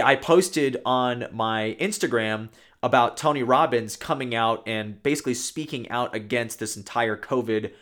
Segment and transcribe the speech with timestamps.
[0.00, 2.48] I posted on my Instagram
[2.82, 7.72] about Tony Robbins coming out and basically speaking out against this entire COVID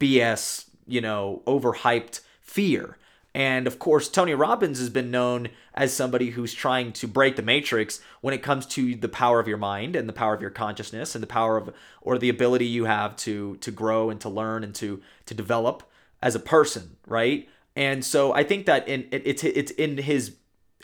[0.00, 2.98] BS, you know, overhyped fear.
[3.32, 7.42] And of course, Tony Robbins has been known as somebody who's trying to break the
[7.42, 10.50] matrix when it comes to the power of your mind and the power of your
[10.50, 14.28] consciousness and the power of or the ability you have to to grow and to
[14.28, 15.84] learn and to to develop
[16.20, 17.48] as a person, right?
[17.76, 20.34] And so I think that in it, it's it's in his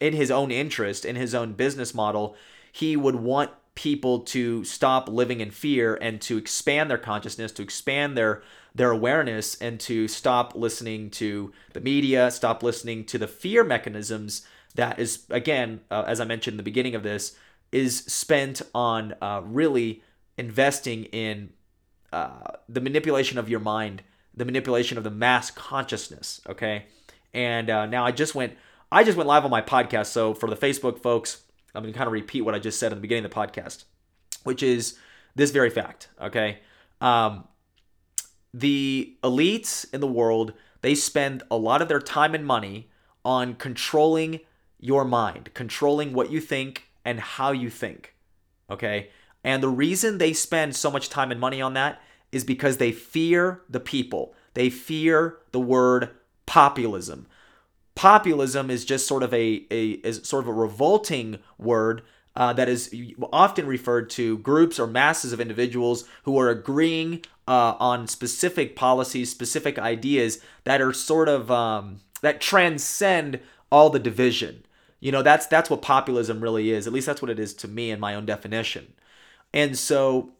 [0.00, 2.36] in his own interest, in his own business model,
[2.70, 7.62] he would want people to stop living in fear and to expand their consciousness, to
[7.62, 8.42] expand their
[8.74, 14.46] their awareness and to stop listening to the media, stop listening to the fear mechanisms
[14.74, 17.36] that is again, uh, as I mentioned in the beginning of this,
[17.72, 20.02] is spent on uh, really
[20.36, 21.50] investing in
[22.12, 24.02] uh, the manipulation of your mind,
[24.34, 26.40] the manipulation of the mass consciousness.
[26.48, 26.86] Okay,
[27.34, 28.56] and uh, now I just went,
[28.90, 30.06] I just went live on my podcast.
[30.06, 31.42] So for the Facebook folks,
[31.74, 33.36] I'm going to kind of repeat what I just said in the beginning of the
[33.36, 33.84] podcast,
[34.44, 34.98] which is
[35.34, 36.08] this very fact.
[36.20, 36.58] Okay,
[37.00, 37.46] um,
[38.54, 42.90] the elites in the world they spend a lot of their time and money
[43.24, 44.40] on controlling
[44.78, 48.14] your mind, controlling what you think and how you think.
[48.70, 49.10] Okay?
[49.42, 52.92] And the reason they spend so much time and money on that is because they
[52.92, 54.34] fear the people.
[54.54, 56.10] They fear the word
[56.46, 57.26] populism.
[57.98, 62.02] Populism is just sort of a, a is sort of a revolting word
[62.36, 62.94] uh, that is
[63.32, 69.30] often referred to groups or masses of individuals who are agreeing uh, on specific policies,
[69.32, 73.40] specific ideas that are sort of um, that transcend
[73.72, 74.64] all the division.
[75.00, 76.86] You know, that's that's what populism really is.
[76.86, 78.92] At least that's what it is to me in my own definition.
[79.52, 80.30] And so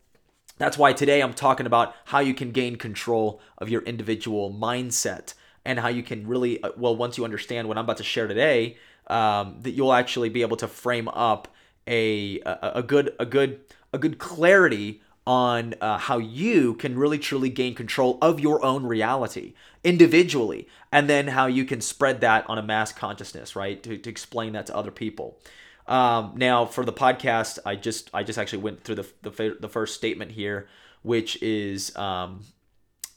[0.58, 5.34] that's why today I'm talking about how you can gain control of your individual mindset
[5.68, 8.26] and how you can really uh, well once you understand what I'm about to share
[8.26, 11.46] today, um, that you'll actually be able to frame up
[11.86, 13.60] a, a a good a good
[13.92, 18.86] a good clarity on uh, how you can really truly gain control of your own
[18.86, 19.52] reality
[19.84, 23.82] individually and then how you can spread that on a mass consciousness right?
[23.82, 25.38] To, to explain that to other people.
[25.86, 29.68] Um, now for the podcast i just i just actually went through the, the, the
[29.70, 30.68] first statement here
[31.02, 32.40] which is um,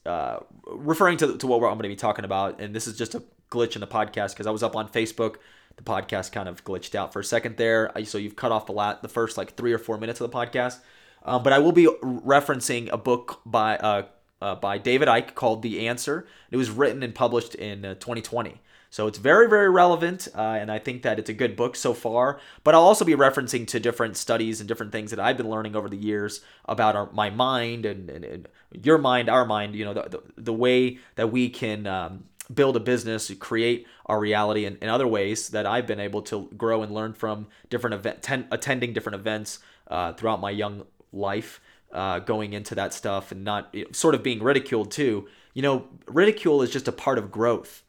[0.05, 3.15] uh, referring to, to what i'm going to be talking about and this is just
[3.15, 5.35] a glitch in the podcast because i was up on facebook
[5.77, 8.71] the podcast kind of glitched out for a second there so you've cut off the
[8.71, 10.79] lat the first like three or four minutes of the podcast
[11.23, 14.05] um, but I will be referencing a book by uh,
[14.41, 16.25] uh, by David Icke called The Answer.
[16.49, 18.59] It was written and published in uh, 2020.
[18.91, 21.93] So it's very, very relevant, uh, and I think that it's a good book so
[21.93, 22.41] far.
[22.65, 25.77] But I'll also be referencing to different studies and different things that I've been learning
[25.77, 28.47] over the years about our, my mind and, and, and,
[28.83, 29.75] your mind, our mind.
[29.75, 34.19] You know, the, the, the way that we can um, build a business, create our
[34.19, 38.21] reality, and other ways that I've been able to grow and learn from different event,
[38.21, 41.61] ten, attending different events uh, throughout my young life
[41.93, 45.29] uh, going into that stuff and not sort of being ridiculed too.
[45.53, 47.83] You know, ridicule is just a part of growth.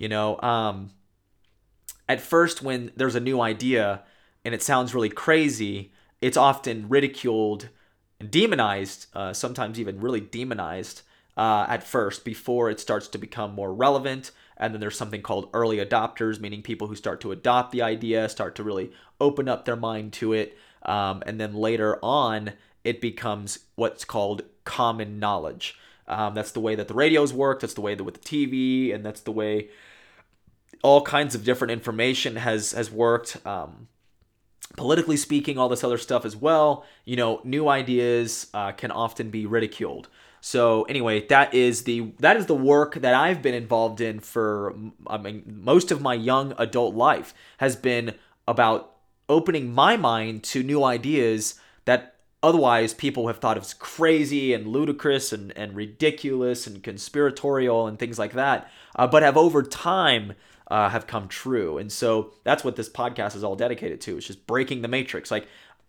[0.00, 0.92] You know, um,
[2.08, 4.02] at first when there's a new idea
[4.46, 7.68] and it sounds really crazy, it's often ridiculed
[8.18, 11.02] and demonized, uh, sometimes even really demonized
[11.36, 14.30] uh, at first before it starts to become more relevant.
[14.56, 18.30] And then there's something called early adopters, meaning people who start to adopt the idea,
[18.30, 20.56] start to really open up their mind to it.
[20.82, 22.52] Um, and then later on,
[22.84, 25.76] it becomes what's called common knowledge.
[26.08, 27.60] Um, that's the way that the radios work.
[27.60, 29.68] That's the way that with the TV, and that's the way
[30.82, 33.44] all kinds of different information has has worked.
[33.46, 33.88] Um,
[34.76, 36.84] politically speaking, all this other stuff as well.
[37.04, 40.08] You know, new ideas uh, can often be ridiculed.
[40.40, 44.74] So anyway, that is the that is the work that I've been involved in for
[45.06, 48.14] I mean most of my young adult life has been
[48.48, 48.96] about
[49.28, 55.32] opening my mind to new ideas that otherwise people have thought of crazy and ludicrous
[55.32, 60.32] and, and ridiculous and conspiratorial and things like that, uh, but have over time
[60.70, 61.78] uh, have come true.
[61.78, 64.16] And so that's what this podcast is all dedicated to.
[64.16, 65.30] It's just breaking the matrix.
[65.30, 65.46] Like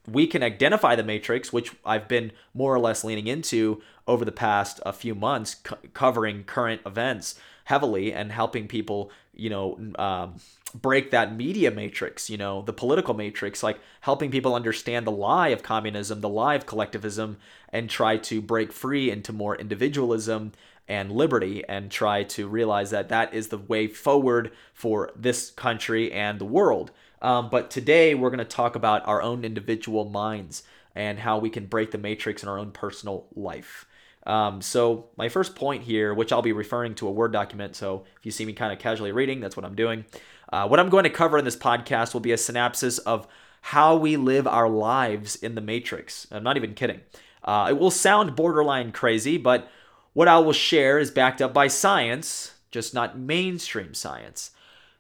[0.07, 4.31] we can identify the matrix, which I've been more or less leaning into over the
[4.31, 5.55] past a few months,
[5.93, 7.35] covering current events
[7.65, 10.35] heavily and helping people, you know, um,
[10.73, 15.49] break that media matrix, you know, the political matrix, like helping people understand the lie
[15.49, 17.37] of communism, the lie of collectivism,
[17.69, 20.51] and try to break free into more individualism
[20.87, 26.11] and liberty and try to realize that that is the way forward for this country
[26.11, 26.91] and the world.
[27.21, 30.63] Um, but today we're going to talk about our own individual minds
[30.95, 33.85] and how we can break the matrix in our own personal life.
[34.25, 38.05] Um, so my first point here, which I'll be referring to a Word document, so
[38.19, 40.05] if you see me kind of casually reading, that's what I'm doing.
[40.51, 43.27] Uh, what I'm going to cover in this podcast will be a synopsis of
[43.61, 46.27] how we live our lives in the Matrix.
[46.31, 47.01] I'm not even kidding.
[47.43, 49.69] Uh, it will sound borderline crazy, but
[50.13, 54.51] what I will share is backed up by science, just not mainstream science.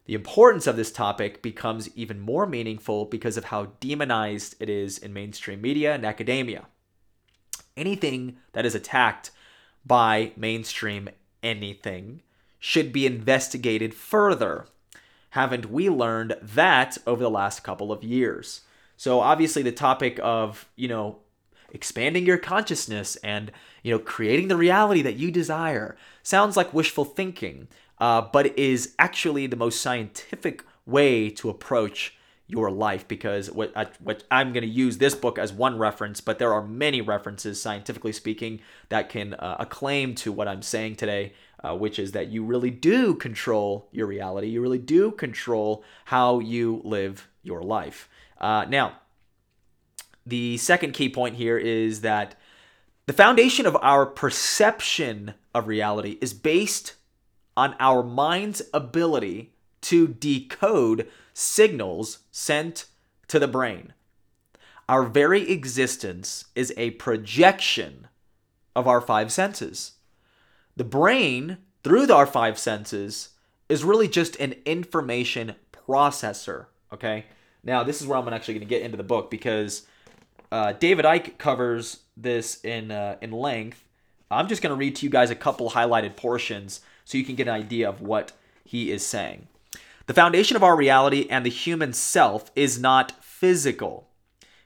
[0.05, 4.97] The importance of this topic becomes even more meaningful because of how demonized it is
[4.97, 6.65] in mainstream media and academia.
[7.77, 9.31] Anything that is attacked
[9.85, 11.09] by mainstream
[11.43, 12.21] anything
[12.59, 14.67] should be investigated further.
[15.31, 18.61] Haven't we learned that over the last couple of years?
[18.97, 21.19] So obviously the topic of, you know,
[21.71, 23.51] expanding your consciousness and,
[23.83, 27.67] you know, creating the reality that you desire sounds like wishful thinking,
[27.99, 32.15] uh, but is actually the most scientific way to approach
[32.51, 36.19] your life because what, I, what I'm going to use this book as one reference,
[36.19, 38.59] but there are many references, scientifically speaking,
[38.89, 41.33] that can uh, acclaim to what I'm saying today,
[41.63, 44.47] uh, which is that you really do control your reality.
[44.47, 48.09] You really do control how you live your life.
[48.37, 48.97] Uh, now,
[50.25, 52.35] the second key point here is that
[53.05, 56.95] the foundation of our perception of reality is based
[57.57, 62.85] on our mind's ability to decode signals sent
[63.27, 63.93] to the brain.
[64.87, 68.07] Our very existence is a projection
[68.75, 69.93] of our five senses.
[70.75, 73.29] The brain, through our five senses,
[73.69, 76.67] is really just an information processor.
[76.93, 77.25] Okay.
[77.63, 79.85] Now, this is where I'm actually going to get into the book because
[80.51, 83.83] uh, David Icke covers this in uh, in length.
[84.29, 87.35] I'm just going to read to you guys a couple highlighted portions so you can
[87.35, 88.31] get an idea of what
[88.63, 89.47] he is saying.
[90.05, 94.07] The foundation of our reality and the human self is not physical.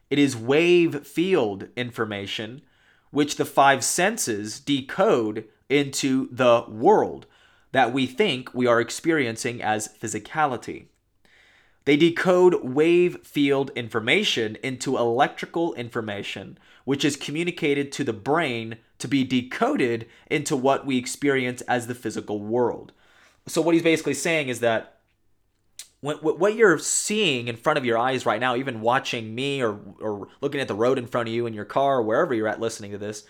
[0.09, 2.61] It is wave field information,
[3.09, 7.25] which the five senses decode into the world
[7.71, 10.85] that we think we are experiencing as physicality.
[11.85, 19.07] They decode wave field information into electrical information, which is communicated to the brain to
[19.07, 22.91] be decoded into what we experience as the physical world.
[23.47, 24.93] So, what he's basically saying is that
[26.01, 30.27] what you're seeing in front of your eyes right now, even watching me or, or
[30.39, 32.59] looking at the road in front of you in your car or wherever you're at
[32.59, 33.25] listening to this,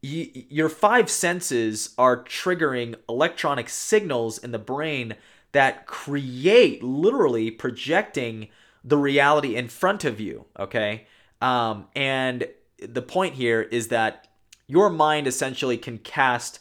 [0.00, 5.14] you, your five senses are triggering electronic signals in the brain
[5.52, 8.48] that create literally projecting
[8.84, 10.46] the reality in front of you.
[10.58, 11.06] Okay.
[11.40, 12.46] Um, and
[12.78, 14.28] the point here is that
[14.66, 16.58] your mind essentially can cast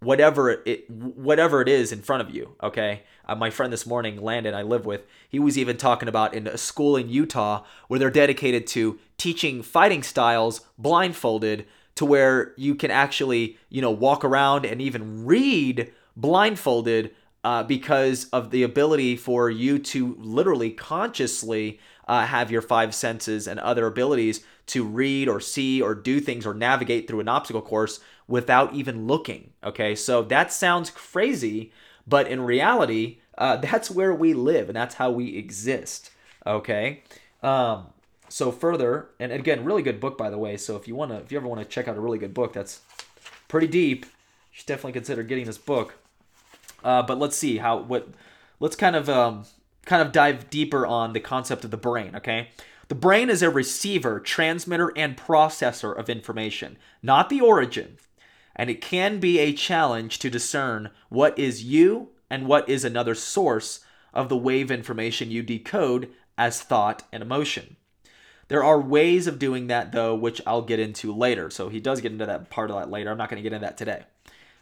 [0.00, 4.20] whatever it whatever it is in front of you okay uh, my friend this morning
[4.22, 8.00] landon i live with he was even talking about in a school in utah where
[8.00, 14.24] they're dedicated to teaching fighting styles blindfolded to where you can actually you know walk
[14.24, 21.80] around and even read blindfolded uh, because of the ability for you to literally consciously
[22.06, 26.46] uh, have your five senses and other abilities to read or see or do things
[26.46, 29.52] or navigate through an obstacle course without even looking.
[29.64, 31.72] Okay, so that sounds crazy,
[32.06, 36.10] but in reality, uh, that's where we live and that's how we exist.
[36.46, 37.02] Okay,
[37.42, 37.86] um,
[38.28, 40.56] so further, and again, really good book by the way.
[40.56, 42.52] So if you wanna, if you ever want to check out a really good book
[42.52, 42.80] that's
[43.48, 44.10] pretty deep, you
[44.52, 45.94] should definitely consider getting this book.
[46.84, 48.08] Uh, but let's see how what
[48.58, 49.44] let's kind of um,
[49.84, 52.14] kind of dive deeper on the concept of the brain.
[52.16, 52.48] Okay,
[52.88, 57.98] the brain is a receiver, transmitter, and processor of information, not the origin,
[58.56, 63.14] and it can be a challenge to discern what is you and what is another
[63.14, 63.80] source
[64.12, 67.76] of the wave information you decode as thought and emotion.
[68.48, 71.50] There are ways of doing that, though, which I'll get into later.
[71.50, 73.10] So he does get into that part of that later.
[73.10, 74.02] I'm not going to get into that today.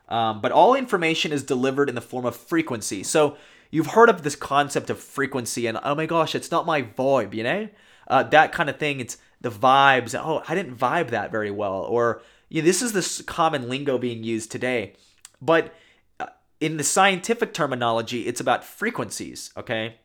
[0.09, 3.03] Um, but all information is delivered in the form of frequency.
[3.03, 3.37] So
[3.71, 7.35] you've heard of this concept of frequency, and oh my gosh, it's not my vibe,
[7.35, 7.69] you know?
[8.09, 9.01] Uh, that kind of thing.
[9.01, 10.19] It's the vibes.
[10.19, 11.83] Oh, I didn't vibe that very well.
[11.83, 14.95] Or you know, this is the common lingo being used today.
[15.41, 15.75] But
[16.19, 16.27] uh,
[16.61, 19.97] in the scientific terminology, it's about frequencies, okay?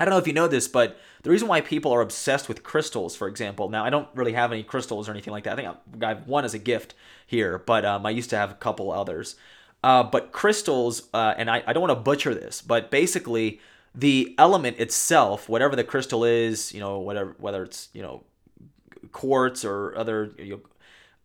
[0.00, 2.62] I don't know if you know this, but the reason why people are obsessed with
[2.62, 5.58] crystals, for example, now I don't really have any crystals or anything like that.
[5.58, 6.94] I think I have one as a gift
[7.26, 9.36] here, but um, I used to have a couple others.
[9.84, 13.60] Uh, but crystals, uh, and I, I don't want to butcher this, but basically
[13.94, 18.24] the element itself, whatever the crystal is, you know, whatever whether it's you know
[19.12, 20.60] quartz or other you know,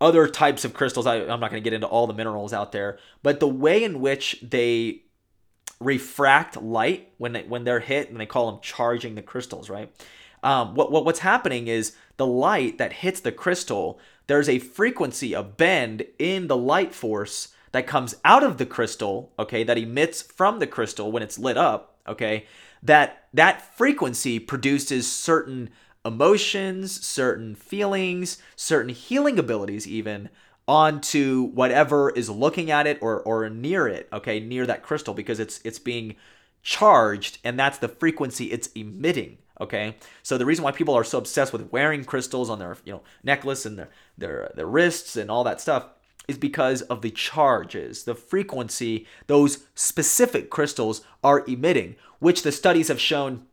[0.01, 1.07] other types of crystals.
[1.07, 3.85] I, I'm not going to get into all the minerals out there, but the way
[3.85, 5.04] in which they
[5.85, 9.91] refract light when they, when they're hit, and they call them charging the crystals, right?
[10.43, 13.99] Um, what, what what's happening is the light that hits the crystal.
[14.27, 19.31] There's a frequency, a bend in the light force that comes out of the crystal,
[19.37, 22.45] okay, that emits from the crystal when it's lit up, okay,
[22.81, 25.69] that that frequency produces certain
[26.05, 30.29] emotions, certain feelings, certain healing abilities even
[30.67, 35.39] onto whatever is looking at it or or near it, okay, near that crystal because
[35.39, 36.15] it's it's being
[36.63, 39.95] charged and that's the frequency it's emitting okay?
[40.23, 43.01] So the reason why people are so obsessed with wearing crystals on their you know
[43.23, 45.87] necklace and their their their wrists and all that stuff
[46.27, 52.87] is because of the charges the frequency those specific crystals are emitting which the studies
[52.87, 53.45] have shown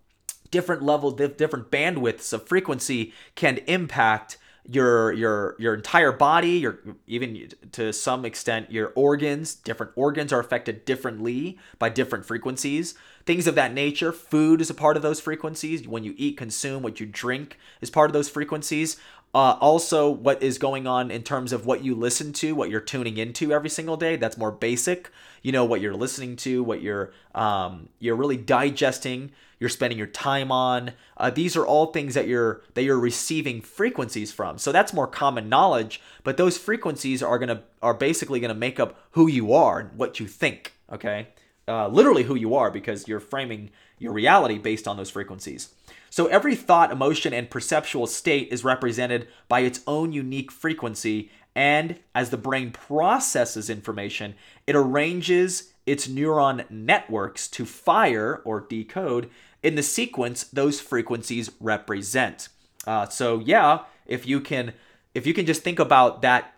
[0.50, 4.38] different levels different bandwidths of frequency can impact
[4.68, 6.78] your your your entire body your
[7.08, 9.54] even to some extent your organs.
[9.54, 12.94] Different organs are affected differently by different frequencies.
[13.26, 14.12] Things of that nature.
[14.12, 15.86] Food is a part of those frequencies.
[15.86, 16.82] When you eat consume.
[16.82, 18.96] What you drink is part of those frequencies
[19.34, 22.80] uh, also what is going on in terms of what you listen to what you're
[22.80, 25.10] tuning into every single day that's more basic
[25.42, 30.08] you know what you're listening to what you're um, you're really digesting you're spending your
[30.08, 30.90] time on.
[31.16, 34.58] Uh, these are all things that you're that you're receiving frequencies from.
[34.58, 36.02] So that's more common knowledge.
[36.24, 40.18] But those frequencies are gonna are basically gonna make up who you are and what
[40.18, 40.72] you think.
[40.92, 41.28] Okay,
[41.68, 43.70] uh, literally who you are because you're framing
[44.02, 45.74] your reality based on those frequencies.
[46.10, 51.30] So every thought, emotion, and perceptual state is represented by its own unique frequency.
[51.54, 54.34] And as the brain processes information,
[54.66, 59.30] it arranges its neuron networks to fire or decode
[59.62, 62.48] in the sequence those frequencies represent.
[62.86, 64.74] Uh, so yeah, if you can
[65.14, 66.54] if you can just think about that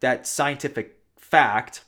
[0.00, 1.84] that scientific fact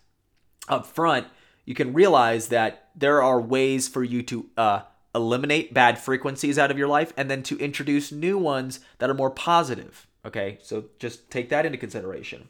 [0.68, 1.26] up front,
[1.64, 4.80] you can realize that there are ways for you to uh,
[5.14, 9.14] eliminate bad frequencies out of your life and then to introduce new ones that are
[9.14, 10.06] more positive.
[10.24, 12.48] Okay, so just take that into consideration.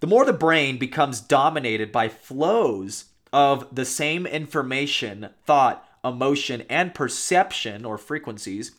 [0.00, 6.94] The more the brain becomes dominated by flows of the same information, thought, emotion, and
[6.94, 8.72] perception or frequencies,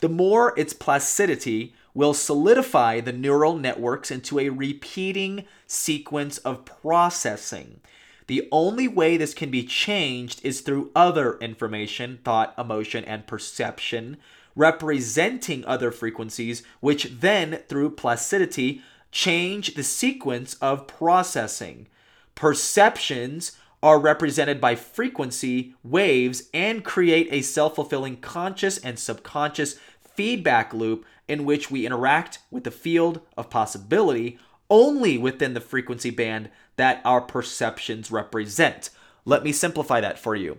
[0.00, 7.80] the more its plasticity will solidify the neural networks into a repeating sequence of processing.
[8.26, 14.16] The only way this can be changed is through other information, thought, emotion, and perception,
[14.56, 21.86] representing other frequencies, which then, through plasticity, change the sequence of processing.
[22.34, 23.52] Perceptions
[23.82, 31.04] are represented by frequency waves and create a self fulfilling conscious and subconscious feedback loop
[31.28, 34.38] in which we interact with the field of possibility
[34.70, 38.90] only within the frequency band that our perceptions represent.
[39.24, 40.58] Let me simplify that for you.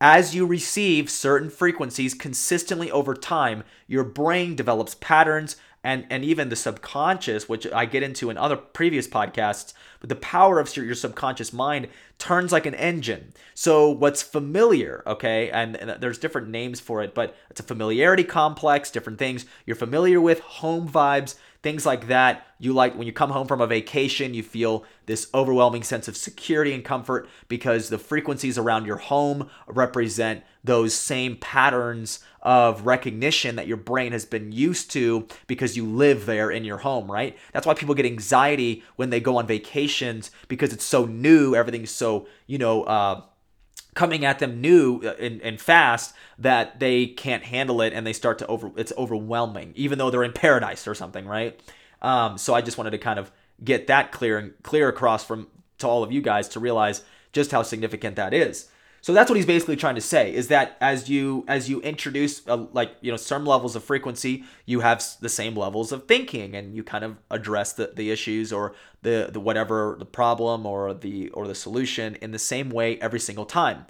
[0.00, 6.48] As you receive certain frequencies consistently over time, your brain develops patterns and and even
[6.48, 10.94] the subconscious which i get into in other previous podcasts but the power of your
[10.94, 11.88] subconscious mind
[12.18, 17.14] turns like an engine so what's familiar okay and, and there's different names for it
[17.14, 22.46] but it's a familiarity complex different things you're familiar with home vibes things like that.
[22.58, 26.16] You like when you come home from a vacation, you feel this overwhelming sense of
[26.16, 33.56] security and comfort because the frequencies around your home represent those same patterns of recognition
[33.56, 37.36] that your brain has been used to because you live there in your home, right?
[37.52, 41.90] That's why people get anxiety when they go on vacations because it's so new, everything's
[41.90, 43.22] so, you know, uh,
[43.94, 48.12] coming at them new uh, and, and fast that they can't handle it and they
[48.12, 51.60] start to over it's overwhelming even though they're in paradise or something right?
[52.02, 53.30] Um, so i just wanted to kind of
[53.62, 57.50] get that clear and clear across from to all of you guys to realize just
[57.50, 58.68] how significant that is
[59.02, 62.46] so that's what he's basically trying to say is that as you as you introduce
[62.46, 66.54] a, like you know some levels of frequency, you have the same levels of thinking,
[66.54, 70.92] and you kind of address the, the issues or the the whatever the problem or
[70.92, 73.86] the or the solution in the same way every single time.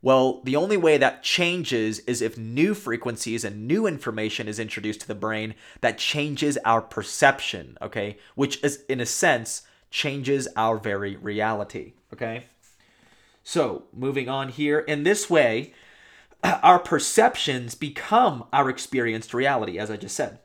[0.00, 5.00] Well, the only way that changes is if new frequencies and new information is introduced
[5.00, 8.18] to the brain that changes our perception, okay?
[8.34, 12.44] Which is, in a sense, changes our very reality, okay?
[13.44, 15.74] So, moving on here, in this way,
[16.42, 20.38] our perceptions become our experienced reality, as I just said.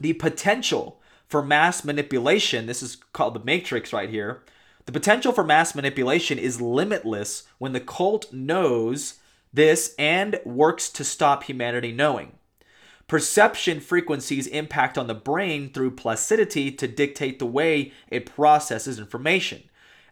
[0.00, 4.42] The potential for mass manipulation, this is called the matrix right here.
[4.86, 9.20] The potential for mass manipulation is limitless when the cult knows
[9.52, 12.32] this and works to stop humanity knowing.
[13.06, 19.62] Perception frequencies impact on the brain through plasticity to dictate the way it processes information.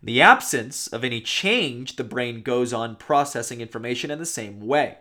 [0.02, 4.60] In the absence of any change, the brain goes on processing information in the same
[4.66, 4.98] way.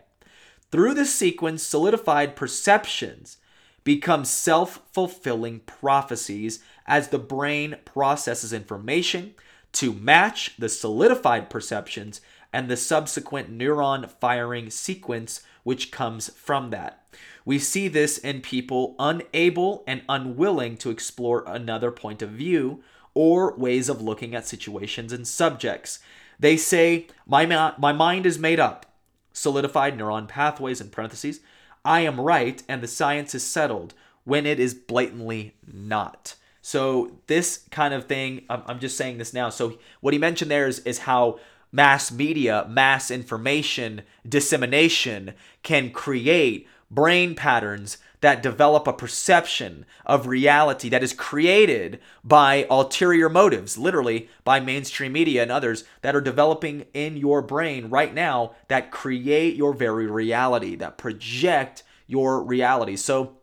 [0.72, 3.38] Through this sequence, solidified perceptions
[3.84, 9.34] become self fulfilling prophecies as the brain processes information
[9.74, 12.22] to match the solidified perceptions
[12.53, 17.03] and the subsequent neuron firing sequence which comes from that.
[17.43, 23.55] We see this in people unable and unwilling to explore another point of view or
[23.55, 25.99] ways of looking at situations and subjects.
[26.39, 28.85] They say, My, ma- my mind is made up.
[29.33, 31.39] Solidified neuron pathways in parentheses.
[31.83, 36.35] I am right and the science is settled when it is blatantly not.
[36.61, 39.49] So, this kind of thing, I'm, I'm just saying this now.
[39.49, 41.39] So, what he mentioned there is, is how
[41.71, 50.89] mass media, mass information dissemination can create brain patterns that develop a perception of reality
[50.89, 56.85] that is created by ulterior motives, literally by mainstream media and others that are developing
[56.93, 62.95] in your brain right now that create your very reality, that project your reality.
[62.95, 63.37] So,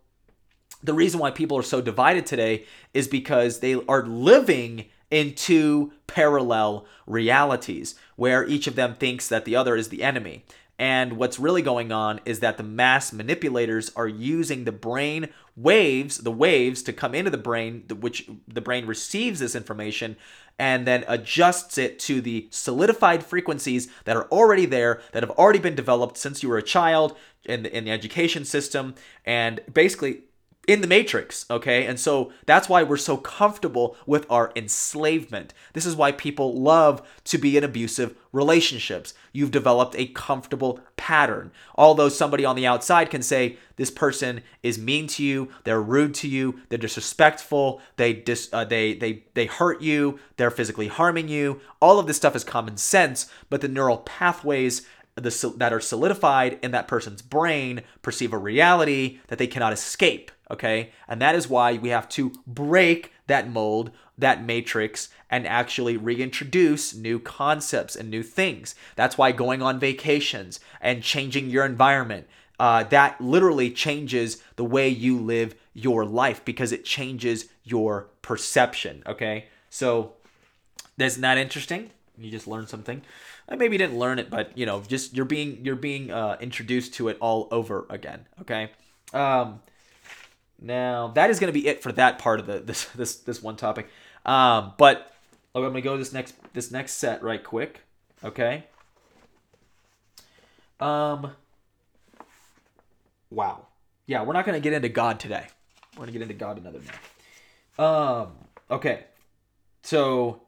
[0.81, 5.93] the reason why people are so divided today is because they are living in two
[6.07, 10.45] parallel realities where each of them thinks that the other is the enemy.
[10.79, 16.19] And what's really going on is that the mass manipulators are using the brain waves,
[16.19, 20.17] the waves to come into the brain, which the brain receives this information
[20.59, 25.59] and then adjusts it to the solidified frequencies that are already there, that have already
[25.59, 28.95] been developed since you were a child in the, in the education system.
[29.25, 30.23] And basically,
[30.69, 31.87] in the matrix, okay?
[31.87, 35.55] And so that's why we're so comfortable with our enslavement.
[35.73, 39.15] This is why people love to be in abusive relationships.
[39.33, 41.53] You've developed a comfortable pattern.
[41.75, 46.15] Although somebody on the outside can say this person is mean to you, they're rude
[46.17, 51.29] to you, they're disrespectful, they dis, uh, they they they hurt you, they're physically harming
[51.29, 51.63] you.
[51.81, 54.87] All of this stuff is common sense, but the neural pathways
[55.21, 60.31] the, that are solidified in that person's brain perceive a reality that they cannot escape
[60.51, 60.91] okay?
[61.07, 66.95] And that is why we have to break that mold, that matrix, and actually reintroduce
[66.95, 68.75] new concepts and new things.
[68.97, 72.27] That's why going on vacations and changing your environment,
[72.59, 79.03] uh, that literally changes the way you live your life because it changes your perception,
[79.07, 79.47] okay?
[79.71, 80.15] So,
[80.97, 81.91] isn't that interesting?
[82.19, 83.03] You just learned something.
[83.49, 86.95] I maybe didn't learn it, but you know, just you're being you're being uh, introduced
[86.95, 88.27] to it all over again.
[88.43, 88.71] Okay.
[89.15, 89.61] Um,
[90.61, 93.43] now that is going to be it for that part of the this this this
[93.43, 93.89] one topic.
[94.27, 95.13] Um, but
[95.55, 97.81] I'm going to go this next this next set right quick.
[98.23, 98.65] Okay.
[100.81, 101.33] Um.
[103.31, 103.67] Wow.
[104.07, 105.47] Yeah, we're not going to get into God today.
[105.95, 107.83] We're going to get into God another day.
[107.83, 108.33] Um.
[108.71, 109.05] Okay.
[109.83, 110.43] So.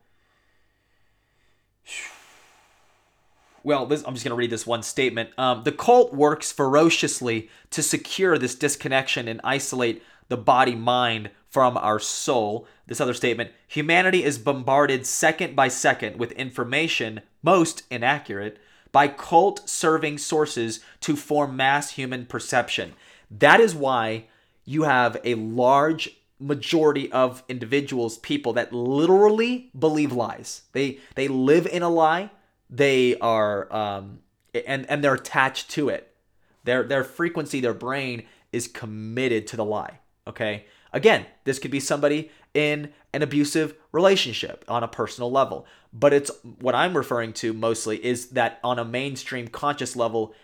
[3.63, 5.31] Well, this, I'm just going to read this one statement.
[5.39, 11.77] Um, the cult works ferociously to secure this disconnection and isolate the body mind from
[11.77, 12.67] our soul.
[12.87, 18.59] This other statement humanity is bombarded second by second with information, most inaccurate,
[18.93, 22.95] by cult serving sources to form mass human perception.
[23.31, 24.27] That is why
[24.65, 30.63] you have a large majority of individuals, people that literally believe lies.
[30.73, 32.31] They they live in a lie.
[32.71, 34.21] They are um,
[34.55, 36.15] and and they're attached to it.
[36.65, 39.99] Their their frequency, their brain is committed to the lie.
[40.27, 40.67] Okay.
[40.93, 45.67] Again, this could be somebody in an abusive relationship on a personal level.
[45.93, 46.31] But it's
[46.61, 50.35] what I'm referring to mostly is that on a mainstream conscious level,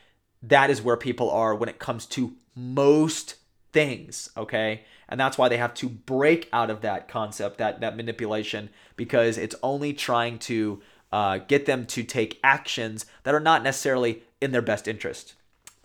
[0.42, 3.36] that is where people are when it comes to most
[3.72, 4.30] things.
[4.36, 4.84] Okay.
[5.08, 9.38] And that's why they have to break out of that concept, that, that manipulation, because
[9.38, 14.52] it's only trying to uh, get them to take actions that are not necessarily in
[14.52, 15.34] their best interest.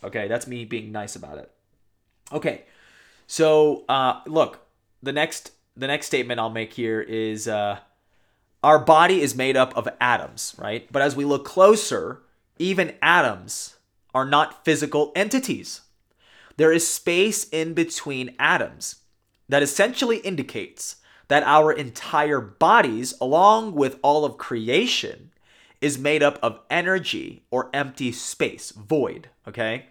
[0.03, 1.51] Okay, that's me being nice about it.
[2.31, 2.63] Okay,
[3.27, 4.65] so uh, look,
[5.03, 7.79] the next the next statement I'll make here is uh,
[8.63, 10.91] our body is made up of atoms, right?
[10.91, 12.21] But as we look closer,
[12.60, 13.77] even atoms
[14.13, 15.81] are not physical entities.
[16.57, 18.97] There is space in between atoms
[19.47, 20.97] that essentially indicates
[21.32, 25.32] that our entire bodies, along with all of creation,
[25.80, 29.86] is made up of energy or empty space, void, okay?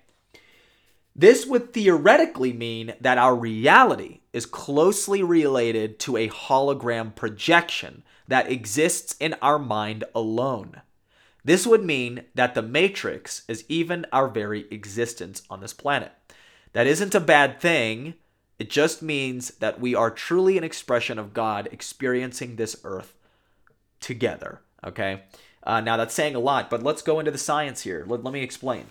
[1.17, 8.53] This would theoretically mean that our reality is closely related to a hologram projection that
[8.53, 10.83] exists in our mind alone.
[11.43, 16.13] This would mean that the Matrix is even our very existence on this planet.
[16.75, 18.13] That isn't a bad thing,
[18.61, 23.15] it just means that we are truly an expression of God experiencing this earth
[24.01, 24.61] together.
[24.85, 25.23] Okay?
[25.63, 28.05] Uh, now that's saying a lot, but let's go into the science here.
[28.07, 28.85] Let, let me explain.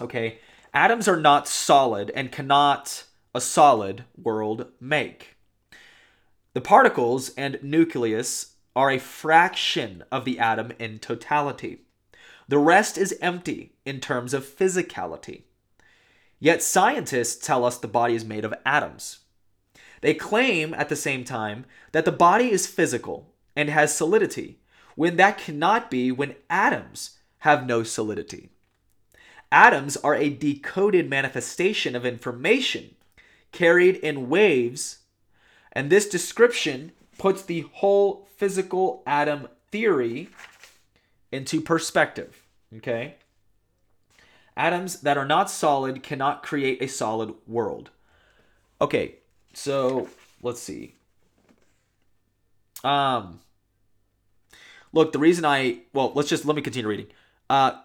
[0.00, 0.40] Okay?
[0.74, 5.36] Atoms are not solid and cannot a solid world make.
[6.52, 11.82] The particles and nucleus are a fraction of the atom in totality.
[12.48, 15.42] The rest is empty in terms of physicality.
[16.40, 19.20] Yet scientists tell us the body is made of atoms.
[20.00, 24.60] They claim at the same time that the body is physical and has solidity,
[24.94, 28.50] when that cannot be when atoms have no solidity.
[29.50, 32.94] Atoms are a decoded manifestation of information
[33.50, 34.98] carried in waves,
[35.72, 40.28] and this description puts the whole physical atom theory
[41.32, 42.44] into perspective.
[42.76, 43.16] Okay?
[44.58, 47.90] Atoms that are not solid cannot create a solid world.
[48.80, 49.14] Okay,
[49.54, 50.08] so
[50.42, 50.96] let's see.
[52.82, 53.40] Um,
[54.92, 57.06] look, the reason I well, let's just let me continue reading.
[57.48, 57.78] Uh,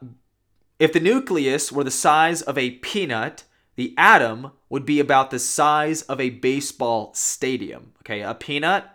[0.80, 3.44] if the nucleus were the size of a peanut,
[3.76, 7.94] the atom would be about the size of a baseball stadium.
[8.02, 8.90] Okay, a peanut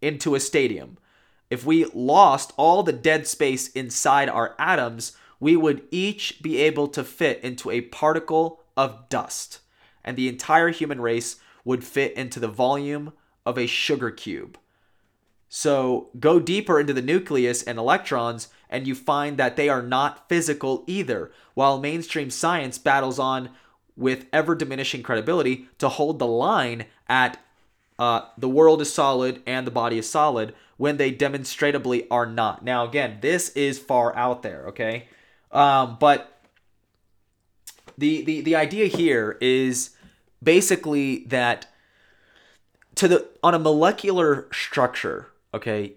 [0.00, 0.98] into a stadium.
[1.50, 6.86] If we lost all the dead space inside our atoms, we would each be able
[6.86, 9.58] to fit into a particle of dust,
[10.04, 13.12] and the entire human race would fit into the volume
[13.44, 14.56] of a sugar cube.
[15.48, 20.28] So go deeper into the nucleus and electrons, and you find that they are not
[20.28, 23.50] physical either, while mainstream science battles on
[23.96, 27.36] with ever diminishing credibility to hold the line at
[27.98, 32.62] uh, the world is solid and the body is solid when they demonstrably are not.
[32.62, 35.08] Now, again, this is far out there, okay?
[35.52, 36.40] Um, but
[37.98, 39.90] the, the the idea here is
[40.42, 41.66] basically that
[42.96, 45.94] to the on a molecular structure, okay,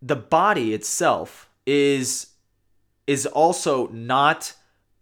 [0.00, 2.28] the body itself is
[3.06, 4.54] is also not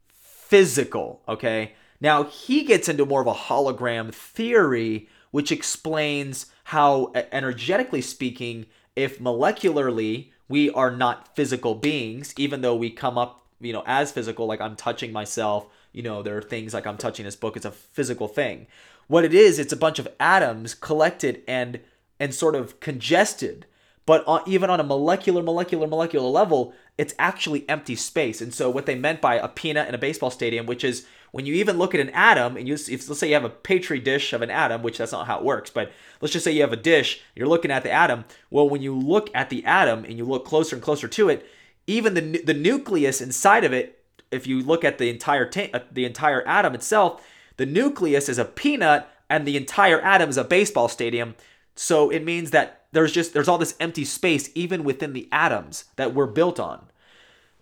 [0.09, 1.75] physical, okay?
[2.01, 9.19] Now, he gets into more of a hologram theory which explains how energetically speaking, if
[9.19, 14.47] molecularly we are not physical beings, even though we come up, you know, as physical,
[14.47, 17.67] like I'm touching myself, you know, there are things like I'm touching this book, it's
[17.67, 18.67] a physical thing.
[19.09, 21.81] What it is, it's a bunch of atoms collected and
[22.19, 23.67] and sort of congested.
[24.07, 28.41] But on, even on a molecular, molecular, molecular level, it's actually empty space.
[28.41, 31.45] And so, what they meant by a peanut in a baseball stadium, which is when
[31.45, 33.99] you even look at an atom, and you if, let's say you have a petri
[33.99, 36.63] dish of an atom, which that's not how it works, but let's just say you
[36.63, 38.25] have a dish, you're looking at the atom.
[38.49, 41.47] Well, when you look at the atom and you look closer and closer to it,
[41.87, 45.81] even the the nucleus inside of it, if you look at the entire ta- uh,
[45.91, 50.45] the entire atom itself, the nucleus is a peanut and the entire atom is a
[50.45, 51.35] baseball stadium.
[51.75, 55.85] So it means that there's just there's all this empty space even within the atoms
[55.97, 56.87] that we're built on.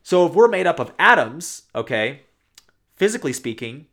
[0.03, 2.23] So if we're made up of atoms, okay,
[2.97, 3.87] physically speaking,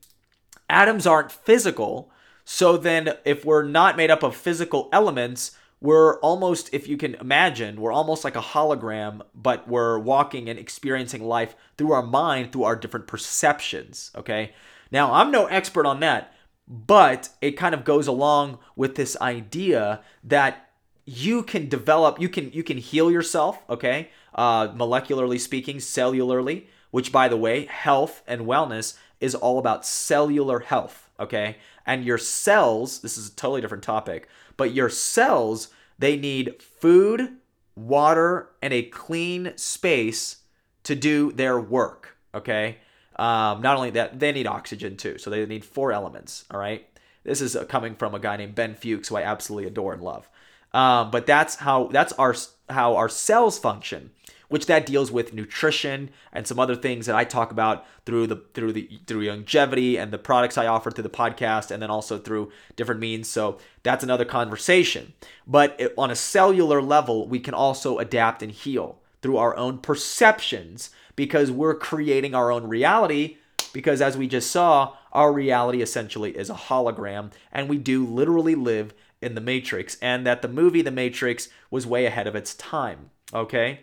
[0.69, 2.11] atoms aren't physical.
[2.43, 7.15] So then if we're not made up of physical elements, we're almost if you can
[7.15, 12.51] imagine, we're almost like a hologram, but we're walking and experiencing life through our mind,
[12.51, 14.53] through our different perceptions, okay?
[14.91, 16.33] Now, I'm no expert on that,
[16.67, 20.69] but it kind of goes along with this idea that
[21.05, 27.11] you can develop you can you can heal yourself okay uh, molecularly speaking cellularly which
[27.11, 32.99] by the way health and wellness is all about cellular health okay and your cells
[33.01, 34.29] this is a totally different topic
[34.61, 37.37] but your cells they need food
[37.75, 40.37] water and a clean space
[40.83, 42.77] to do their work okay?
[43.17, 46.87] Um, not only that they need oxygen too so they need four elements all right?
[47.23, 50.29] This is coming from a guy named ben fuchs who i absolutely adore and love.
[50.73, 52.35] Um, but that's how that's our
[52.69, 54.11] how our cells function,
[54.51, 58.43] which that deals with nutrition and some other things that I talk about through the
[58.53, 62.17] through the through longevity and the products I offer through the podcast, and then also
[62.17, 63.29] through different means.
[63.29, 65.13] So that's another conversation.
[65.47, 69.77] But it, on a cellular level, we can also adapt and heal through our own
[69.77, 73.37] perceptions because we're creating our own reality.
[73.71, 78.55] Because as we just saw, our reality essentially is a hologram, and we do literally
[78.55, 82.53] live in The Matrix, and that the movie The Matrix was way ahead of its
[82.53, 83.11] time.
[83.33, 83.81] Okay?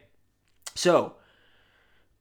[0.78, 1.14] So,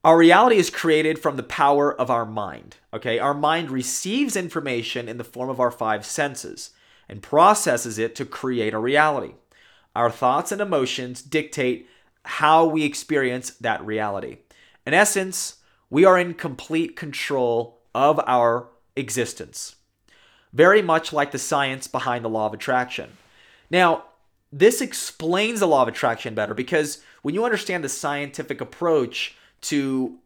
[0.04, 2.78] our reality is created from the power of our mind.
[2.94, 3.20] Okay?
[3.20, 6.72] Our mind receives information in the form of our five senses
[7.08, 9.36] and processes it to create a reality.
[9.96, 11.88] Our thoughts and emotions dictate
[12.24, 14.40] how we experience that reality.
[14.86, 15.58] In essence,
[15.90, 19.76] we are in complete control of our existence
[20.54, 23.18] very much like the science behind the law of attraction.
[23.70, 24.06] Now,
[24.52, 30.18] this explains the law of attraction better because when you understand the scientific approach to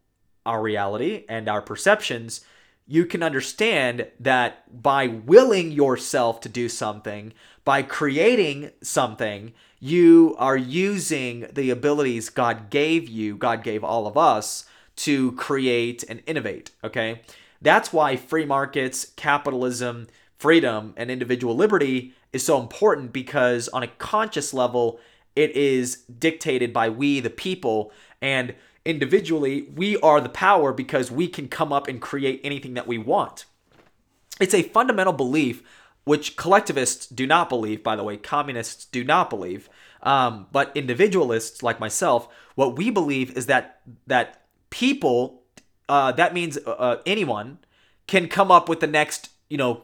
[0.45, 2.41] our reality and our perceptions,
[2.87, 10.57] you can understand that by willing yourself to do something, by creating something, you are
[10.57, 14.65] using the abilities God gave you, God gave all of us,
[14.97, 16.71] to create and innovate.
[16.83, 17.21] Okay.
[17.61, 20.07] That's why free markets, capitalism,
[20.37, 24.99] freedom, and individual liberty is so important because on a conscious level,
[25.35, 27.91] it is dictated by we, the people,
[28.21, 32.87] and individually, we are the power because we can come up and create anything that
[32.87, 33.45] we want.
[34.39, 35.63] It's a fundamental belief
[36.03, 39.69] which collectivists do not believe, by the way, communists do not believe.
[40.01, 45.43] Um, but individualists like myself, what we believe is that that people,
[45.87, 47.59] uh, that means uh, uh anyone,
[48.07, 49.83] can come up with the next, you know,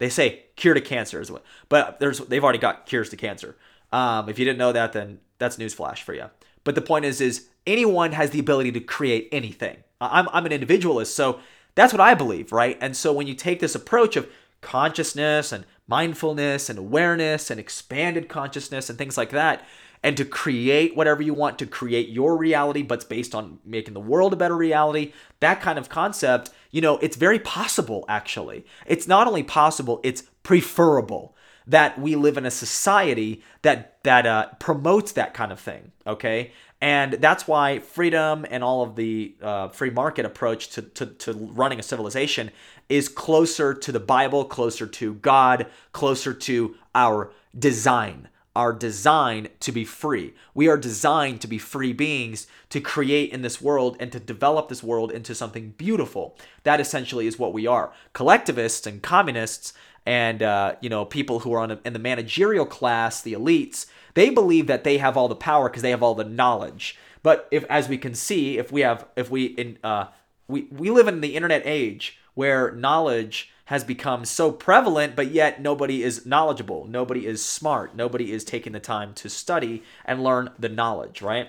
[0.00, 3.54] they say cure to cancer, is what, but there's they've already got cures to cancer.
[3.92, 6.30] Um, if you didn't know that, then that's newsflash for you.
[6.64, 9.76] But the point is, is anyone has the ability to create anything.
[10.00, 11.40] I'm, I'm an individualist, so
[11.74, 12.78] that's what I believe, right?
[12.80, 14.28] And so when you take this approach of
[14.62, 19.66] consciousness and mindfulness and awareness and expanded consciousness and things like that,
[20.02, 23.94] and to create whatever you want to create your reality, but it's based on making
[23.94, 28.64] the world a better reality, that kind of concept, you know, it's very possible actually.
[28.86, 31.36] It's not only possible, it's preferable
[31.66, 35.92] that we live in a society that that uh, promotes that kind of thing.
[36.06, 41.06] Okay, and that's why freedom and all of the uh, free market approach to, to,
[41.06, 42.50] to running a civilization
[42.88, 48.28] is closer to the Bible, closer to God, closer to our design.
[48.56, 50.34] Our designed to be free.
[50.54, 54.68] We are designed to be free beings to create in this world and to develop
[54.68, 56.36] this world into something beautiful.
[56.64, 57.92] That essentially is what we are.
[58.12, 59.72] Collectivists and communists
[60.06, 63.86] and uh, you know people who are on a, in the managerial class, the elites,
[64.14, 66.98] they believe that they have all the power because they have all the knowledge.
[67.22, 70.06] But if, as we can see, if we have, if we in, uh,
[70.48, 75.60] we we live in the internet age where knowledge has become so prevalent, but yet
[75.60, 80.50] nobody is knowledgeable, nobody is smart, nobody is taking the time to study and learn
[80.58, 81.22] the knowledge.
[81.22, 81.48] Right?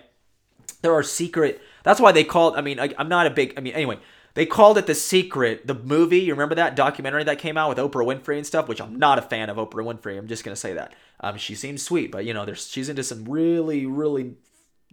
[0.81, 1.61] There are secret.
[1.83, 2.55] That's why they call.
[2.55, 3.53] I mean, I, I'm not a big.
[3.57, 3.99] I mean, anyway
[4.33, 6.19] they called it The Secret, the movie.
[6.19, 8.67] You remember that documentary that came out with Oprah Winfrey and stuff?
[8.67, 10.17] Which I'm not a fan of Oprah Winfrey.
[10.17, 10.93] I'm just gonna say that.
[11.19, 14.35] Um, she seems sweet, but you know, there's she's into some really, really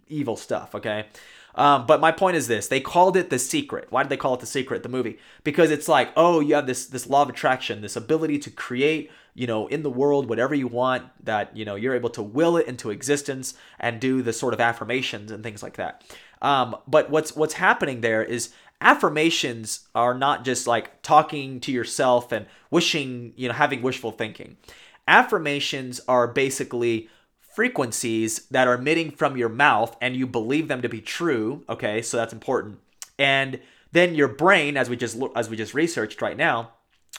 [0.07, 0.75] evil stuff.
[0.75, 1.05] Okay.
[1.55, 3.87] Um, but my point is this: they called it the secret.
[3.89, 4.83] Why did they call it the secret?
[4.83, 8.39] The movie because it's like, oh, you have this this law of attraction, this ability
[8.39, 11.05] to create, you know, in the world whatever you want.
[11.25, 14.61] That you know you're able to will it into existence and do the sort of
[14.61, 16.03] affirmations and things like that.
[16.41, 22.31] Um, but what's what's happening there is affirmations are not just like talking to yourself
[22.31, 24.57] and wishing, you know, having wishful thinking.
[25.07, 27.09] Affirmations are basically
[27.59, 32.01] frequencies that are emitting from your mouth and you believe them to be true, okay?
[32.01, 32.79] So that's important.
[33.17, 33.59] And
[33.91, 36.71] then your brain as we just as we just researched right now,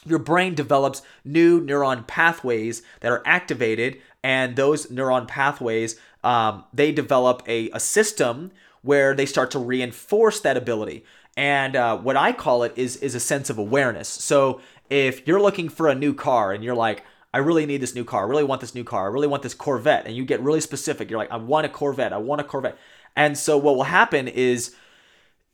[0.07, 6.91] your brain develops new neuron pathways that are activated and those neuron pathways um, they
[6.91, 8.51] develop a, a system
[8.81, 11.05] where they start to reinforce that ability
[11.37, 14.09] and uh, what I call it is is a sense of awareness.
[14.09, 17.95] So if you're looking for a new car and you're like, I really need this
[17.95, 20.25] new car, I really want this new car, I really want this Corvette, and you
[20.25, 22.77] get really specific, you're like, I want a Corvette, I want a Corvette.
[23.17, 24.75] And so what will happen is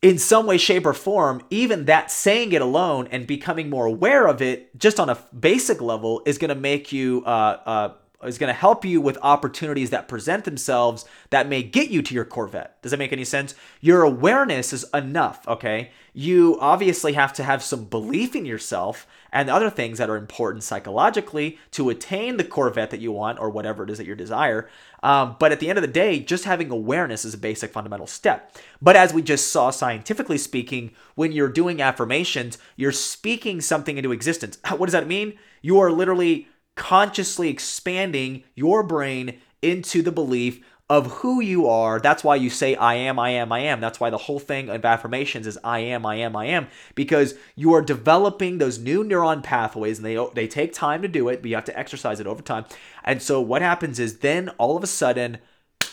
[0.01, 4.27] in some way, shape, or form, even that saying it alone and becoming more aware
[4.27, 7.93] of it, just on a basic level, is going to make you uh, uh,
[8.25, 12.15] is going to help you with opportunities that present themselves that may get you to
[12.15, 12.81] your Corvette.
[12.81, 13.53] Does that make any sense?
[13.79, 15.91] Your awareness is enough, okay?
[16.13, 19.05] You obviously have to have some belief in yourself
[19.37, 23.51] and other things that are important psychologically to attain the Corvette that you want or
[23.51, 24.67] whatever it is that you desire.
[25.03, 28.07] Um, but at the end of the day, just having awareness is a basic fundamental
[28.07, 28.57] step.
[28.81, 34.11] But as we just saw, scientifically speaking, when you're doing affirmations, you're speaking something into
[34.11, 34.57] existence.
[34.77, 35.37] What does that mean?
[35.61, 41.99] You are literally consciously expanding your brain into the belief of who you are.
[41.99, 43.81] That's why you say, I am, I am, I am.
[43.81, 47.35] That's why the whole thing of affirmations is I am, I am, I am, because
[47.55, 51.41] you are developing those new neuron pathways and they, they take time to do it,
[51.41, 52.65] but you have to exercise it over time.
[53.03, 55.39] And so what happens is then all of a sudden,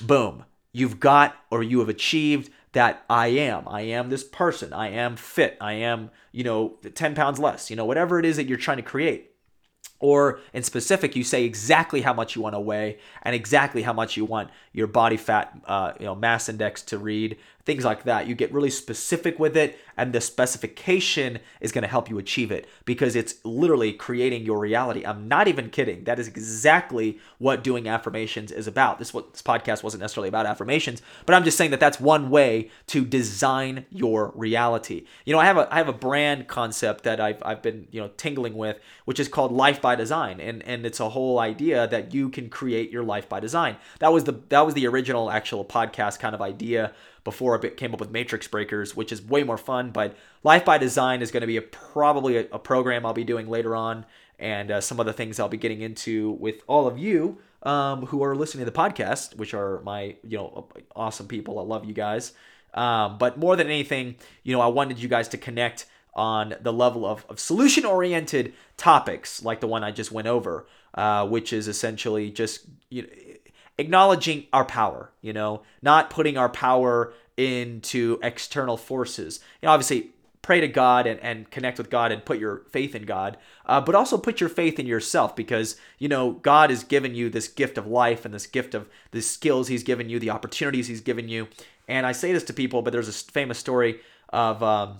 [0.00, 3.66] boom, you've got or you have achieved that I am.
[3.66, 4.72] I am this person.
[4.72, 5.56] I am fit.
[5.60, 8.76] I am, you know, 10 pounds less, you know, whatever it is that you're trying
[8.76, 9.33] to create
[10.00, 13.92] or in specific you say exactly how much you want to weigh and exactly how
[13.92, 18.04] much you want your body fat uh, you know mass index to read things like
[18.04, 18.26] that.
[18.26, 22.50] You get really specific with it and the specification is going to help you achieve
[22.50, 25.04] it because it's literally creating your reality.
[25.04, 26.04] I'm not even kidding.
[26.04, 28.98] That is exactly what doing affirmations is about.
[28.98, 32.30] This what this podcast wasn't necessarily about affirmations but i'm just saying that that's one
[32.30, 35.04] way to design your reality.
[35.24, 38.00] You know i have a i have a brand concept that i've, I've been you
[38.00, 41.86] know tingling with which is called life by design and and it's a whole idea
[41.88, 43.76] that you can create your life by design.
[44.00, 46.92] That was the that was the original actual podcast kind of idea
[47.24, 49.90] before I came up with Matrix Breakers, which is way more fun.
[49.90, 53.24] But Life by Design is going to be a, probably a, a, program I'll be
[53.24, 54.04] doing later on,
[54.38, 58.22] and uh, some other things I'll be getting into with all of you um, who
[58.22, 61.58] are listening to the podcast, which are my you know awesome people.
[61.58, 62.32] I love you guys.
[62.74, 66.72] Um, but more than anything, you know, I wanted you guys to connect on the
[66.72, 71.52] level of, of solution oriented topics like the one I just went over, uh, which
[71.52, 73.08] is essentially just you know,
[73.78, 79.40] acknowledging our power, you know, not putting our power into external forces.
[79.60, 80.10] You know, obviously,
[80.42, 83.80] pray to God and, and connect with God and put your faith in God, uh,
[83.80, 87.48] but also put your faith in yourself because, you know, God has given you this
[87.48, 91.00] gift of life and this gift of the skills He's given you, the opportunities He's
[91.00, 91.48] given you.
[91.88, 94.98] And I say this to people, but there's a famous story of, um,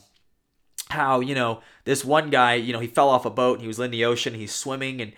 [0.91, 3.67] how you know this one guy you know he fell off a boat and he
[3.67, 5.13] was in the ocean he's swimming and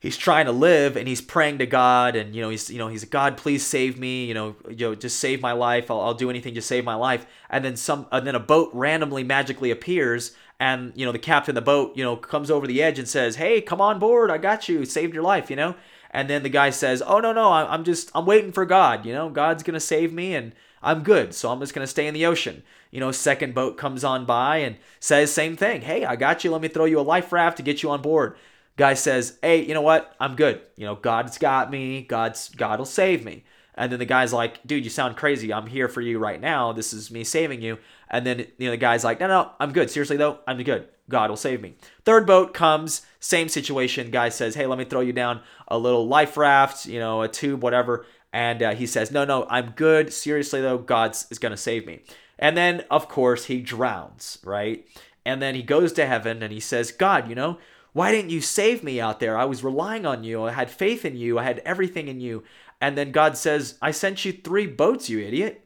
[0.00, 2.88] he's trying to live and he's praying to God and you know he's you know
[2.88, 5.90] he's God please save me you know you know just save my life.
[5.90, 7.26] I'll, I'll do anything to save my life.
[7.50, 11.52] And then some and then a boat randomly magically appears and you know the captain
[11.52, 14.30] of the boat you know comes over the edge and says hey come on board.
[14.30, 14.84] I got you.
[14.84, 15.74] Saved your life you know?
[16.10, 19.12] And then the guy says oh no no I'm just I'm waiting for God you
[19.12, 19.28] know?
[19.28, 21.34] God's gonna save me and I'm good.
[21.34, 22.62] So I'm just gonna stay in the ocean.
[22.92, 25.82] You know second boat comes on by and says same thing.
[25.82, 26.52] Hey I got you.
[26.52, 28.36] Let me throw you a life raft to get you on board
[28.78, 30.14] Guy says, "Hey, you know what?
[30.18, 30.62] I'm good.
[30.76, 32.02] You know, God's got me.
[32.02, 35.52] God's God'll save me." And then the guy's like, "Dude, you sound crazy.
[35.52, 36.72] I'm here for you right now.
[36.72, 39.72] This is me saving you." And then you know the guy's like, "No, no, I'm
[39.72, 39.90] good.
[39.90, 40.88] Seriously though, I'm good.
[41.10, 44.12] God will save me." Third boat comes, same situation.
[44.12, 47.28] Guy says, "Hey, let me throw you down a little life raft, you know, a
[47.28, 50.12] tube, whatever." And uh, he says, "No, no, I'm good.
[50.12, 52.02] Seriously though, God's is gonna save me."
[52.38, 54.86] And then of course he drowns, right?
[55.26, 57.58] And then he goes to heaven and he says, "God, you know."
[57.98, 59.36] Why didn't you save me out there?
[59.36, 60.44] I was relying on you.
[60.44, 61.36] I had faith in you.
[61.36, 62.44] I had everything in you.
[62.80, 65.64] And then God says, I sent you three boats, you idiot.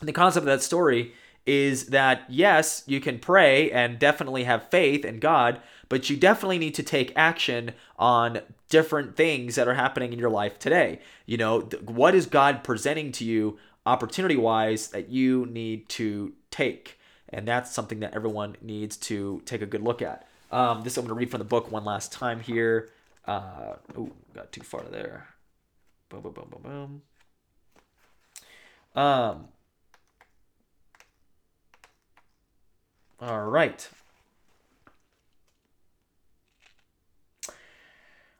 [0.00, 1.14] And the concept of that story
[1.46, 6.58] is that yes, you can pray and definitely have faith in God, but you definitely
[6.58, 11.00] need to take action on different things that are happening in your life today.
[11.24, 16.98] You know, what is God presenting to you opportunity wise that you need to take?
[17.30, 20.26] And that's something that everyone needs to take a good look at.
[20.50, 22.90] Um, this I'm going to read from the book one last time here.
[23.26, 25.28] Uh, oh, got too far there.
[26.08, 27.02] Boom, boom, boom, boom, boom.
[29.02, 29.48] Um,
[33.20, 33.88] all right.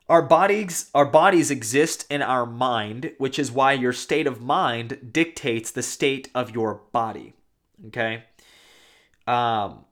[0.09, 5.11] Our bodies, our bodies exist in our mind, which is why your state of mind
[5.13, 7.35] dictates the state of your body.
[7.87, 8.25] Okay.
[9.29, 9.85] Um,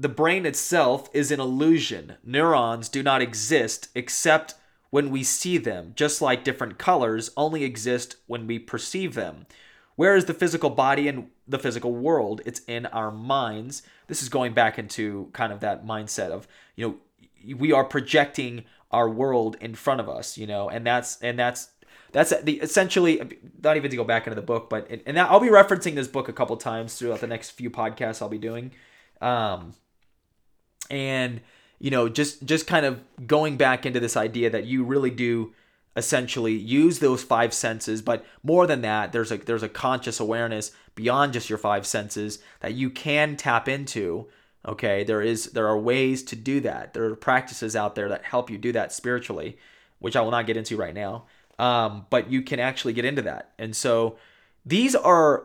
[0.00, 2.16] the brain itself is an illusion.
[2.24, 4.54] Neurons do not exist except
[4.88, 9.44] when we see them, just like different colors only exist when we perceive them.
[9.96, 12.40] Where is the physical body and the physical world?
[12.46, 13.82] It's in our minds.
[14.06, 18.64] This is going back into kind of that mindset of, you know, we are projecting
[18.90, 21.68] our world in front of us, you know, and that's and that's
[22.12, 25.48] that's the essentially not even to go back into the book, but and I'll be
[25.48, 28.72] referencing this book a couple times throughout the next few podcasts I'll be doing.
[29.20, 29.74] Um,
[30.90, 31.40] and
[31.78, 35.52] you know just just kind of going back into this idea that you really do
[35.96, 40.72] essentially use those five senses but more than that there's a there's a conscious awareness
[40.94, 44.26] beyond just your five senses that you can tap into
[44.66, 45.04] okay?
[45.04, 46.92] There is there are ways to do that.
[46.92, 49.58] There are practices out there that help you do that spiritually
[50.00, 51.24] which i will not get into right now.
[51.58, 53.52] Um, but you can actually get into that.
[53.58, 54.16] And so
[54.64, 55.44] these are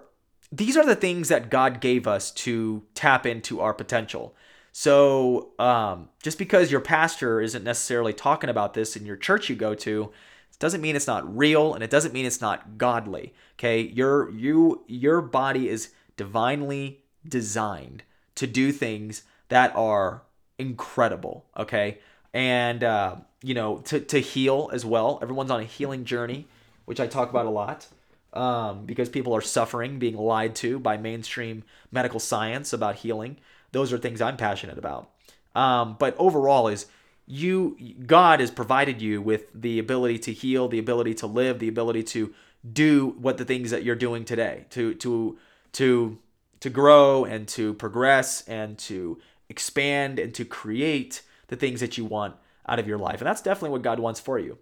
[0.51, 4.35] these are the things that god gave us to tap into our potential
[4.77, 9.55] so um, just because your pastor isn't necessarily talking about this in your church you
[9.55, 10.11] go to,
[10.59, 13.33] doesn't mean it's not real, and it doesn't mean it's not godly.
[13.57, 18.03] Okay, your you your body is divinely designed
[18.35, 20.23] to do things that are
[20.57, 21.45] incredible.
[21.55, 21.99] Okay,
[22.33, 25.19] and uh, you know to to heal as well.
[25.21, 26.49] Everyone's on a healing journey,
[26.83, 27.87] which I talk about a lot.
[28.33, 33.37] Um, because people are suffering, being lied to by mainstream medical science about healing
[33.75, 35.11] those are things I'm passionate about.
[35.53, 36.87] Um, but overall, is
[37.27, 41.67] you God has provided you with the ability to heal, the ability to live, the
[41.67, 42.33] ability to
[42.71, 45.37] do what the things that you're doing today, to to
[45.73, 46.17] to
[46.59, 49.19] to grow and to progress and to
[49.49, 52.35] expand and to create the things that you want
[52.67, 53.21] out of your life.
[53.21, 54.57] And that's definitely what God wants for you.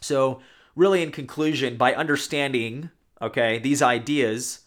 [0.00, 0.40] So,
[0.76, 2.90] really in conclusion, by understanding,
[3.20, 4.60] okay, these ideas,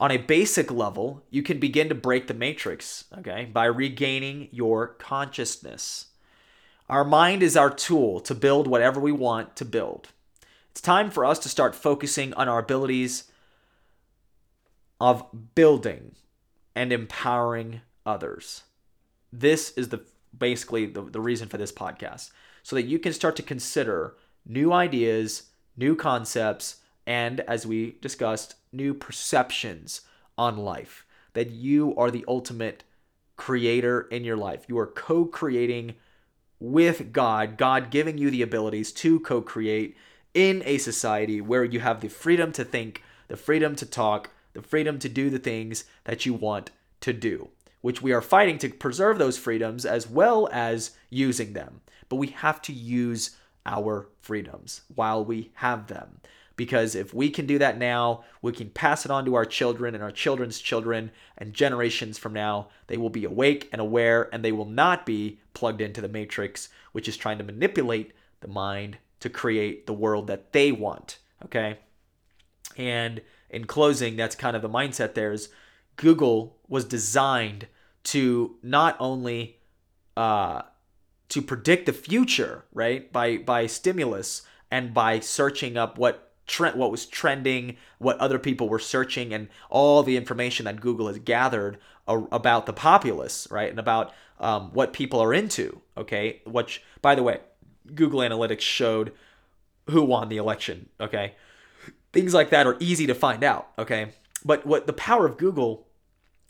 [0.00, 4.88] on a basic level, you can begin to break the matrix, okay, by regaining your
[4.88, 6.06] consciousness.
[6.88, 10.08] Our mind is our tool to build whatever we want to build.
[10.70, 13.24] It's time for us to start focusing on our abilities
[14.98, 16.12] of building
[16.74, 18.62] and empowering others.
[19.30, 20.02] This is the
[20.36, 22.30] basically the, the reason for this podcast.
[22.62, 24.14] So that you can start to consider
[24.46, 25.44] new ideas,
[25.76, 30.02] new concepts, and as we discussed, new perceptions
[30.38, 31.06] on life.
[31.34, 32.84] That you are the ultimate
[33.36, 34.64] creator in your life.
[34.68, 35.94] You are co creating
[36.58, 39.96] with God, God giving you the abilities to co create
[40.34, 44.62] in a society where you have the freedom to think, the freedom to talk, the
[44.62, 46.70] freedom to do the things that you want
[47.00, 47.48] to do,
[47.80, 51.80] which we are fighting to preserve those freedoms as well as using them.
[52.08, 56.20] But we have to use our freedoms while we have them.
[56.60, 59.94] Because if we can do that now, we can pass it on to our children
[59.94, 64.44] and our children's children, and generations from now, they will be awake and aware, and
[64.44, 68.98] they will not be plugged into the matrix, which is trying to manipulate the mind
[69.20, 71.16] to create the world that they want.
[71.46, 71.78] Okay.
[72.76, 75.48] And in closing, that's kind of the mindset there is
[75.96, 77.68] Google was designed
[78.02, 79.60] to not only
[80.14, 80.60] uh,
[81.30, 83.10] to predict the future, right?
[83.10, 88.68] By by stimulus and by searching up what trend what was trending, what other people
[88.68, 93.70] were searching and all the information that Google has gathered about the populace, right?
[93.70, 96.42] And about um, what people are into, okay?
[96.44, 97.38] Which by the way,
[97.94, 99.12] Google Analytics showed
[99.88, 101.34] who won the election, okay?
[102.12, 104.12] Things like that are easy to find out, okay?
[104.44, 105.86] But what the power of Google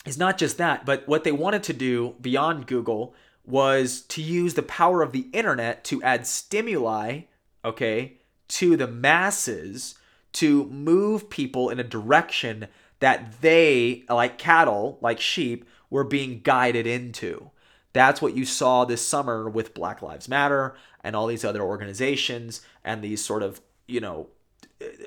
[0.06, 4.54] is not just that, but what they wanted to do beyond Google was to use
[4.54, 7.22] the power of the internet to add stimuli,
[7.64, 8.19] okay,
[8.50, 9.94] to the masses
[10.32, 12.68] to move people in a direction
[13.00, 17.50] that they, like cattle, like sheep, were being guided into.
[17.92, 22.60] That's what you saw this summer with Black Lives Matter and all these other organizations
[22.84, 24.28] and these sort of, you know,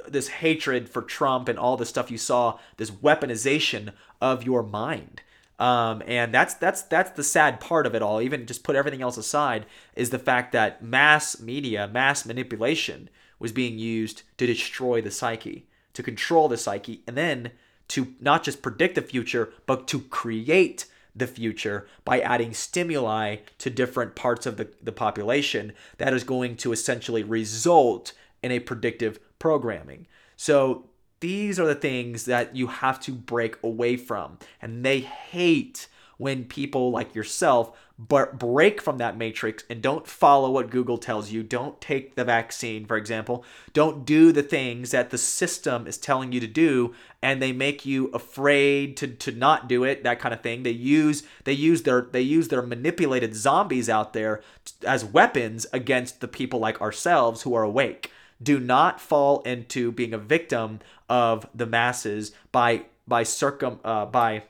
[0.08, 5.22] this hatred for Trump and all the stuff you saw, this weaponization of your mind.
[5.60, 8.22] Um, and that's that's that's the sad part of it all.
[8.22, 9.66] Even just put everything else aside,
[9.96, 13.10] is the fact that mass media, mass manipulation,
[13.44, 17.52] was being used to destroy the psyche, to control the psyche, and then
[17.89, 23.70] to not just predict the future, but to create the future by adding stimuli to
[23.70, 29.20] different parts of the, the population that is going to essentially result in a predictive
[29.39, 30.08] programming.
[30.38, 30.86] So
[31.20, 34.39] these are the things that you have to break away from.
[34.62, 35.88] And they hate
[36.18, 41.32] when people like yourself but break from that matrix and don't follow what Google tells
[41.32, 41.43] you.
[41.43, 43.45] Don't take the vaccine, for example.
[43.72, 47.86] Don't do the things that the system is telling you to do and they make
[47.86, 50.64] you afraid to, to not do it, that kind of thing.
[50.64, 54.41] They use they use their they use their manipulated zombies out there
[54.86, 58.11] as weapons against the people like ourselves who are awake
[58.41, 64.43] do not fall into being a victim of the masses by by circum uh, by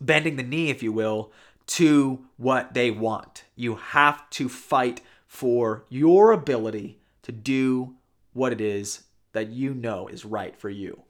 [0.00, 1.32] bending the knee, if you will,
[1.66, 3.44] to what they want.
[3.54, 7.96] You have to fight for your ability to do
[8.32, 11.02] what it is that you know is right for you.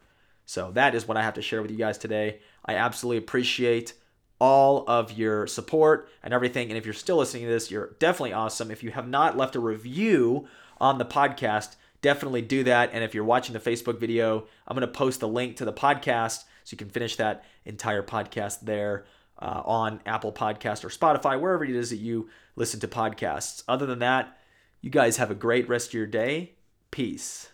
[0.46, 2.40] So that is what I have to share with you guys today.
[2.64, 3.94] I absolutely appreciate
[4.38, 6.68] all of your support and everything.
[6.68, 8.70] And if you're still listening to this, you're definitely awesome.
[8.70, 10.46] If you have not left a review
[10.78, 12.90] on the podcast, definitely do that.
[12.92, 15.72] And if you're watching the Facebook video, I'm going to post the link to the
[15.72, 19.04] podcast so you can finish that entire podcast there
[19.40, 23.62] uh, on Apple Podcast or Spotify, wherever it is that you listen to podcasts.
[23.68, 24.36] Other than that,
[24.80, 26.54] you guys have a great rest of your day.
[26.90, 27.50] Peace.